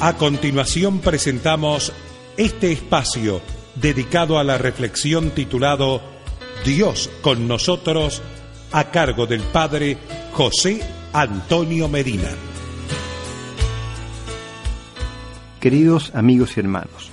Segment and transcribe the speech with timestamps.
[0.00, 1.92] A continuación presentamos
[2.36, 3.40] este espacio
[3.76, 6.02] dedicado a la reflexión titulado
[6.64, 8.20] Dios con nosotros
[8.72, 9.96] a cargo del Padre
[10.32, 10.80] José
[11.12, 12.28] Antonio Medina.
[15.60, 17.10] Queridos amigos y hermanos,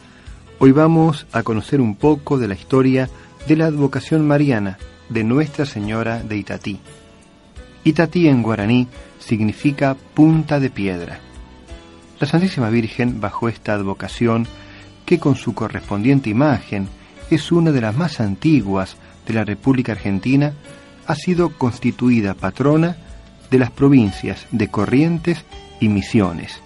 [0.59, 3.09] hoy vamos a conocer un poco de la historia
[3.48, 6.79] de la advocación mariana de Nuestra Señora de Itatí.
[7.86, 8.88] Itatí en guaraní
[9.20, 11.30] significa punta de piedra.
[12.21, 14.45] La Santísima Virgen, bajo esta advocación,
[15.07, 16.88] que con su correspondiente imagen
[17.31, 20.53] es una de las más antiguas de la República Argentina,
[21.07, 22.95] ha sido constituida patrona
[23.49, 25.44] de las provincias de Corrientes
[25.80, 26.61] y Misiones.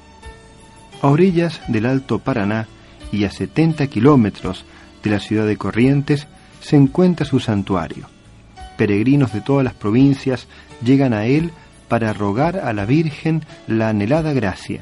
[1.01, 2.67] A orillas del Alto Paraná
[3.13, 4.65] y a 70 kilómetros
[5.03, 6.27] de la ciudad de Corrientes
[6.59, 8.09] se encuentra su santuario.
[8.75, 10.47] Peregrinos de todas las provincias
[10.83, 11.51] llegan a él
[11.87, 14.81] para rogar a la Virgen la anhelada gracia,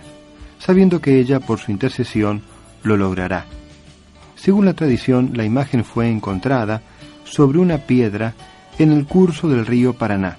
[0.66, 2.42] sabiendo que ella por su intercesión
[2.84, 3.46] lo logrará.
[4.36, 6.82] Según la tradición, la imagen fue encontrada
[7.24, 8.34] sobre una piedra
[8.80, 10.38] en el curso del río Paraná.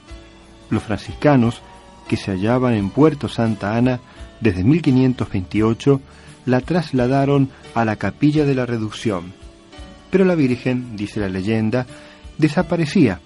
[0.71, 1.61] Los franciscanos,
[2.09, 4.01] que se hallaban en Puerto Santa Ana
[4.41, 6.01] desde 1528,
[6.47, 9.33] la trasladaron a la capilla de la reducción.
[10.11, 11.87] Pero la Virgen, dice la leyenda,
[12.39, 13.21] desaparecía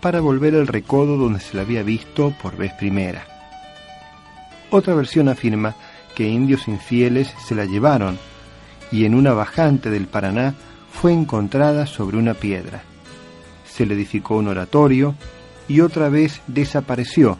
[0.00, 3.26] para volver al recodo donde se la había visto por vez primera.
[4.70, 5.76] Otra versión afirma
[6.14, 8.18] que indios infieles se la llevaron
[8.90, 10.54] y en una bajante del Paraná
[10.92, 12.82] fue encontrada sobre una piedra.
[13.64, 15.14] Se le edificó un oratorio
[15.68, 17.38] y otra vez desapareció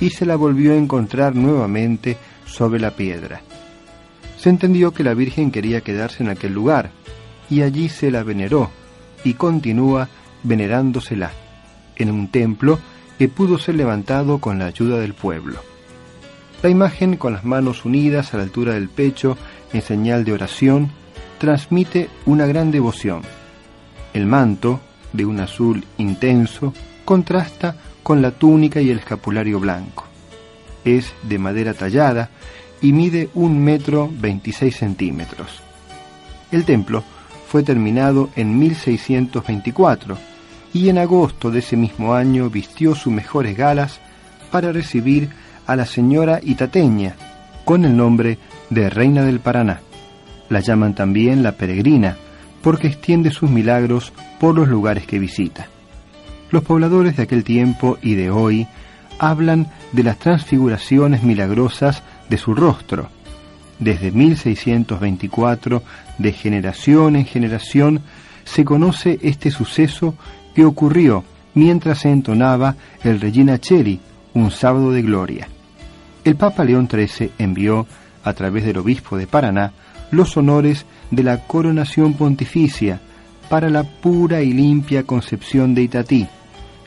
[0.00, 3.40] y se la volvió a encontrar nuevamente sobre la piedra.
[4.38, 6.90] Se entendió que la Virgen quería quedarse en aquel lugar
[7.50, 8.70] y allí se la veneró
[9.24, 10.08] y continúa
[10.42, 11.32] venerándosela
[11.96, 12.78] en un templo
[13.18, 15.58] que pudo ser levantado con la ayuda del pueblo.
[16.66, 19.38] La imagen, con las manos unidas a la altura del pecho
[19.72, 20.90] en señal de oración,
[21.38, 23.22] transmite una gran devoción.
[24.12, 24.80] El manto,
[25.12, 26.74] de un azul intenso,
[27.04, 30.06] contrasta con la túnica y el escapulario blanco.
[30.84, 32.30] Es de madera tallada
[32.82, 35.62] y mide un metro veintiséis centímetros.
[36.50, 37.04] El templo
[37.46, 40.18] fue terminado en 1624
[40.74, 44.00] y en agosto de ese mismo año vistió sus mejores galas
[44.50, 45.30] para recibir
[45.66, 47.14] a la señora Itateña
[47.64, 48.38] con el nombre
[48.70, 49.80] de Reina del Paraná.
[50.48, 52.16] La llaman también la peregrina
[52.62, 55.68] porque extiende sus milagros por los lugares que visita.
[56.50, 58.66] Los pobladores de aquel tiempo y de hoy
[59.18, 63.08] hablan de las transfiguraciones milagrosas de su rostro.
[63.78, 65.82] Desde 1624,
[66.18, 68.00] de generación en generación,
[68.44, 70.14] se conoce este suceso
[70.54, 74.00] que ocurrió mientras se entonaba el Regina Cheli,
[74.34, 75.48] un sábado de gloria.
[76.26, 77.86] El Papa León XIII envió,
[78.24, 79.70] a través del obispo de Paraná,
[80.10, 83.00] los honores de la coronación pontificia
[83.48, 86.26] para la pura y limpia concepción de Itatí.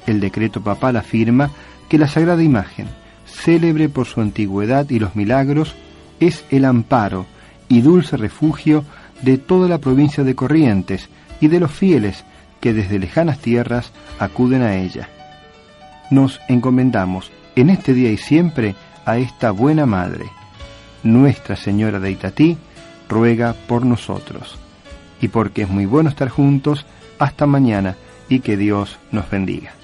[0.05, 1.51] El decreto papal afirma
[1.87, 2.87] que la sagrada imagen,
[3.25, 5.73] célebre por su antigüedad y los milagros,
[6.19, 7.25] es el amparo
[7.69, 8.83] y dulce refugio
[9.21, 11.07] de toda la provincia de Corrientes
[11.39, 12.25] y de los fieles
[12.59, 15.07] que desde lejanas tierras acuden a ella.
[16.11, 18.75] Nos encomendamos en este día y siempre
[19.09, 20.29] a esta buena Madre.
[21.01, 22.57] Nuestra Señora de Itatí
[23.07, 24.59] ruega por nosotros.
[25.19, 26.85] Y porque es muy bueno estar juntos,
[27.17, 27.95] hasta mañana
[28.29, 29.78] y que Dios nos bendiga.